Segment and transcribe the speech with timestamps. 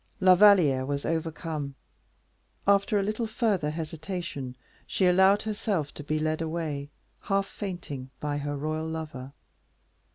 [0.19, 1.75] La Valliere was overcome:
[2.65, 4.55] after a little further hesitation,
[4.87, 6.89] she allowed herself to be led away,
[7.19, 9.31] half fainting, by her royal lover.